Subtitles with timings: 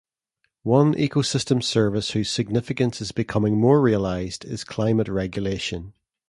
[0.63, 5.93] One ecosystem service whose significance is becoming more realized is climate regulation.